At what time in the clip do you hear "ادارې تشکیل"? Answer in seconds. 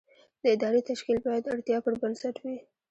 0.55-1.17